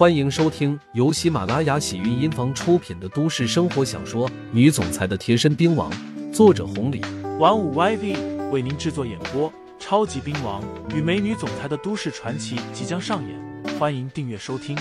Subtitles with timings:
[0.00, 5.92] 欢迎收听由喜马拉雅喜韵音房出品的都市生活小说《女总裁的贴身兵王》，
[6.32, 7.02] 作者红礼，
[7.38, 9.52] 玩五 YV 为您制作演播。
[9.78, 10.64] 超级兵王
[10.96, 14.74] 与美女总裁的都市传奇即将上演，欢迎订阅收听。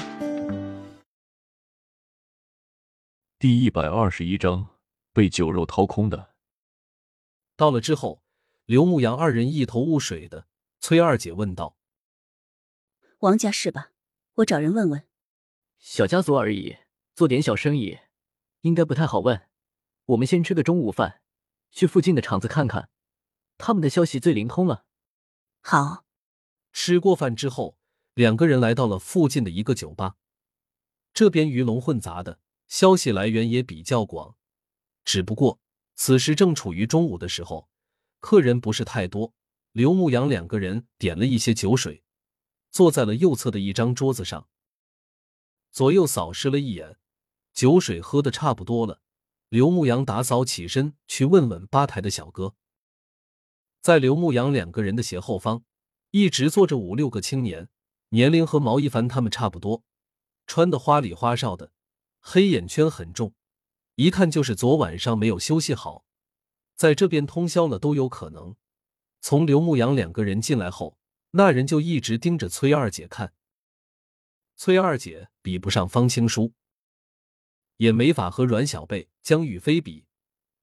[3.38, 4.68] 第一百二十一章，
[5.12, 6.30] 被酒肉掏空的。
[7.58, 8.24] 到了之后，
[8.66, 10.48] 刘牧阳二人一头雾水的。
[10.80, 11.76] 崔二姐问道
[13.20, 13.92] ：“王家是吧？
[14.36, 15.04] 我找人问问。”
[15.80, 16.78] 小家族而已，
[17.16, 18.00] 做点小生意，
[18.62, 19.48] 应该不太好问。
[20.08, 21.22] 我们先吃个中午饭，
[21.72, 22.90] 去附近的厂子看看，
[23.58, 24.86] 他们的消息最灵通了。
[25.62, 26.06] 好。
[26.72, 27.78] 吃过饭之后，
[28.14, 30.18] 两个人来到了附近的一个酒吧。
[31.14, 34.36] 这边鱼龙混杂的，消息来源也比较广。
[35.04, 35.60] 只不过
[35.96, 37.70] 此时正处于中午的时候，
[38.20, 39.34] 客人不是太多。
[39.72, 42.04] 刘牧阳两个人点了一些酒水，
[42.70, 44.48] 坐在了右侧的一张桌子上，
[45.72, 46.98] 左右扫视了一眼，
[47.54, 49.02] 酒水喝的差不多了。
[49.50, 52.56] 刘牧阳打扫起身去问问吧台的小哥。
[53.82, 55.64] 在刘牧阳两个人的斜后方，
[56.12, 57.70] 一直坐着五六个青年，
[58.10, 59.84] 年龄和毛一凡他们差不多，
[60.46, 61.72] 穿的花里花哨的，
[62.20, 63.34] 黑眼圈很重，
[63.96, 66.06] 一看就是昨晚上没有休息好，
[66.76, 68.56] 在这边通宵了都有可能。
[69.22, 70.98] 从刘牧阳两个人进来后，
[71.32, 73.34] 那人就一直盯着崔二姐看。
[74.60, 76.52] 崔二姐比不上方青书，
[77.78, 80.06] 也没法和阮小贝、江雨飞比。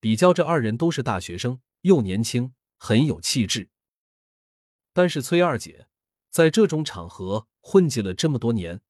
[0.00, 3.70] 比较这二人都是大学生，又年轻，很有气质。
[4.92, 5.88] 但是崔二姐
[6.28, 8.82] 在这种场合混迹了这么多年，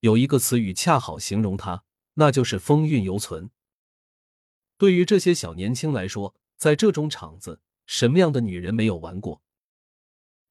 [0.00, 1.84] 有一个词语恰好形容她，
[2.14, 3.52] 那就是风韵犹存。
[4.76, 7.60] 对于这些小年轻来说，在这种场子。
[7.86, 9.42] 什么样的女人没有玩过？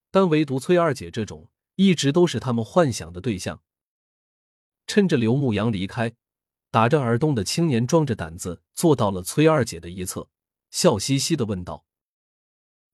[0.09, 3.61] 但唯独崔二姐这种，一直都是他们幻想的对象。
[4.89, 6.15] 趁着刘牧阳离开，
[6.71, 10.31] 打着耳洞的青年壮着胆子坐到了崔二姐的一侧，
[10.71, 11.85] 笑嘻嘻的问道：“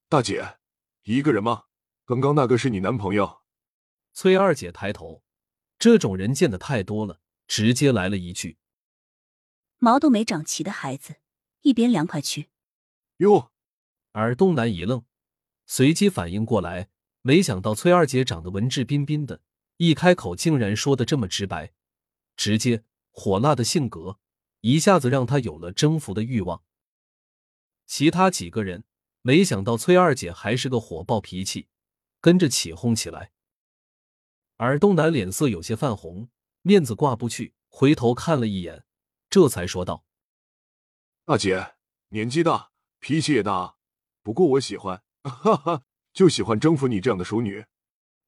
[0.09, 0.57] 大姐，
[1.03, 1.63] 一个人吗？
[2.03, 3.43] 刚刚那个是你男朋友？”
[4.11, 5.23] 崔二姐抬头，
[5.79, 8.57] 这种人见的太多了，直接来了一句
[9.79, 11.15] ：“毛都没长齐的孩子，
[11.61, 12.49] 一边凉快去。”
[13.23, 13.53] 哟。
[14.15, 15.05] 耳东南一愣，
[15.65, 16.89] 随即反应过来，
[17.21, 19.41] 没想到崔二姐长得文质彬彬的，
[19.77, 21.73] 一开口竟然说的这么直白，
[22.35, 24.19] 直接火辣的性格
[24.61, 26.63] 一下子让他有了征服的欲望。
[27.85, 28.83] 其他几个人
[29.21, 31.67] 没想到崔二姐还是个火爆脾气，
[32.19, 33.31] 跟着起哄起来。
[34.57, 36.29] 而东南脸色有些泛红，
[36.61, 38.85] 面子挂不去，回头看了一眼，
[39.29, 40.05] 这才说道
[41.25, 41.75] ：“大姐
[42.09, 43.75] 年纪大，脾气也大。”
[44.23, 47.65] 不过我喜欢，哈哈，就喜欢征服你这样的熟女。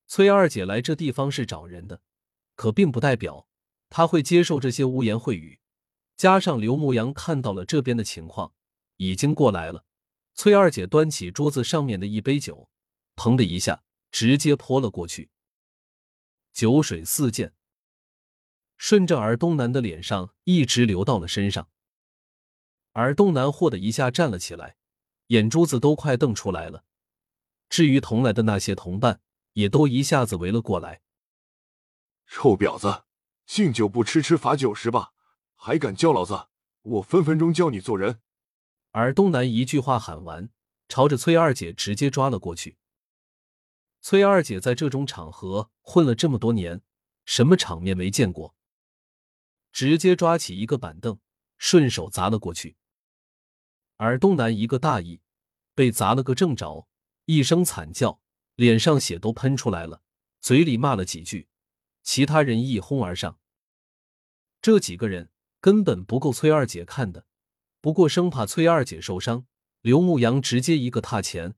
[0.05, 2.01] 崔二姐来这地方是找人的，
[2.55, 3.46] 可并不代表
[3.89, 5.59] 他会接受这些污言秽语。
[6.15, 8.53] 加上刘牧阳看到了这边的情况，
[8.97, 9.85] 已经过来了。
[10.33, 12.69] 崔二姐端起桌子上面的一杯酒，
[13.15, 15.29] 砰的一下直接泼了过去，
[16.53, 17.53] 酒水四溅，
[18.77, 21.69] 顺着尔东南的脸上一直流到了身上。
[22.93, 24.77] 尔东南霍的一下站了起来。
[25.27, 26.85] 眼珠子都快瞪出来了。
[27.67, 29.19] 至于同来的那些同伴，
[29.51, 31.01] 也都一下子围了过来。
[32.27, 33.03] 臭婊子，
[33.47, 35.13] 敬酒不吃吃罚酒是吧？
[35.55, 36.49] 还敢叫老子？
[36.81, 38.19] 我分分钟教你做人！
[38.91, 40.49] 而东南一句话喊完，
[40.89, 42.77] 朝着崔二姐直接抓了过去。
[44.01, 46.81] 崔二姐在这种场合混了这么多年，
[47.25, 48.53] 什么场面没见过？
[49.71, 51.19] 直接抓起一个板凳，
[51.57, 52.75] 顺手砸了过去。
[53.95, 55.21] 而东南一个大意，
[55.73, 56.87] 被砸了个正着，
[57.25, 58.21] 一声惨叫，
[58.55, 60.01] 脸上血都喷出来了，
[60.41, 61.47] 嘴里骂了几句，
[62.07, 63.37] 其他人一哄而上。
[64.61, 65.29] 这几个人
[65.59, 67.25] 根本不够崔二姐看的，
[67.81, 69.45] 不过生怕崔二姐受伤，
[69.81, 71.55] 刘牧阳直接一个踏前，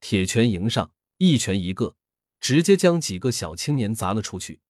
[0.00, 1.94] 铁拳迎上，一拳一个，
[2.40, 4.60] 直接将几个小青年砸了出去。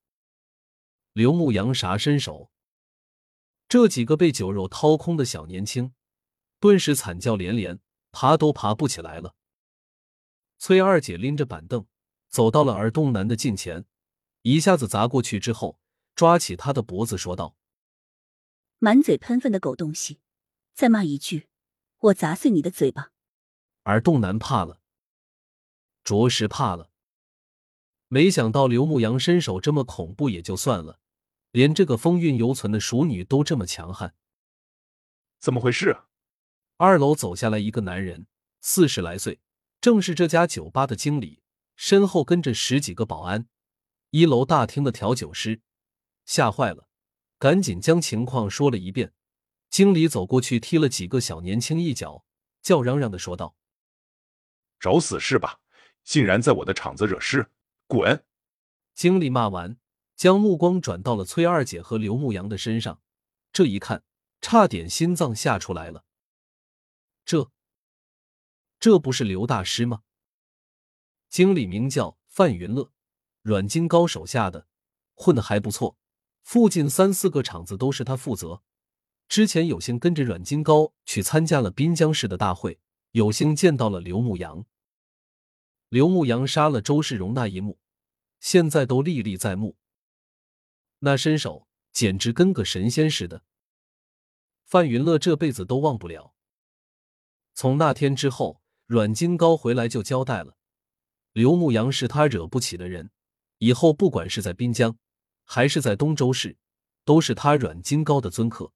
[1.14, 2.50] 刘牧阳啥身手？
[3.66, 5.94] 这几个被酒肉掏空的小年轻。
[6.60, 7.80] 顿时惨叫连连，
[8.12, 9.34] 爬都爬不起来了。
[10.58, 11.86] 崔二姐拎着板凳
[12.28, 13.86] 走到了耳东南的近前，
[14.44, 15.80] 一下子砸过去之后，
[16.14, 17.56] 抓起他的脖子说道
[18.78, 20.20] ：“满嘴喷粪的狗东西，
[20.74, 21.48] 再骂一句，
[22.00, 23.12] 我砸碎你的嘴巴！”
[23.84, 24.82] 而洞南怕了，
[26.04, 26.90] 着实怕了。
[28.08, 31.00] 没想到刘牧阳身手这么恐怖也就算了，
[31.50, 34.14] 连这个风韵犹存的熟女都这么强悍，
[35.40, 36.02] 怎么回事？
[36.76, 38.26] 二楼走下来一个男人，
[38.60, 39.40] 四十来岁，
[39.80, 41.42] 正是这家酒吧的经理，
[41.76, 43.48] 身后跟着十几个保安。
[44.14, 45.60] 一楼大厅的调酒师，
[46.24, 46.86] 吓坏了，
[47.36, 49.12] 赶紧将情况说了一遍。
[49.68, 52.24] 经理走过去踢了几个小年轻一脚，
[52.62, 53.56] 叫嚷嚷的说道
[54.78, 55.58] ：“找死是吧？
[56.04, 57.50] 竟然在我的场子惹事，
[57.88, 58.24] 滚！”
[58.94, 59.76] 经理骂完，
[60.14, 63.02] 将目光转到了崔二姐和刘牧阳的身上，
[63.52, 64.04] 这一看，
[64.40, 66.04] 差点心脏吓出来了。
[67.24, 67.50] 这，
[68.78, 70.04] 这不是刘大师吗？
[71.28, 72.92] 经理名叫范云乐，
[73.44, 74.66] 阮金高手下的，
[75.12, 75.98] 混的还不错，
[76.42, 78.62] 附近三四个厂子都是他负责。
[79.28, 82.80] 之前有幸跟着阮金高去参加了滨江市的大会，
[83.10, 84.64] 有幸见到了刘牧阳。
[85.90, 87.78] 刘牧阳杀了周世荣那一幕，
[88.40, 89.76] 现在都历历在目。
[91.00, 93.42] 那身手简直跟个神仙似的，
[94.64, 96.34] 范云乐这辈子都忘不了。
[97.52, 100.56] 从那天之后，阮金高回来就交代了，
[101.32, 103.10] 刘牧阳是他惹不起的人，
[103.58, 104.96] 以后不管是在滨江，
[105.44, 106.56] 还是在东州市，
[107.04, 108.72] 都是他阮金高的尊客。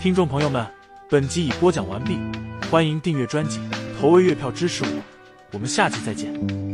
[0.00, 0.66] 听众朋友们，
[1.08, 2.18] 本集已播讲完毕，
[2.68, 3.60] 欢迎订阅专辑，
[3.98, 5.02] 投喂月票支持我，
[5.52, 6.67] 我们下集再见。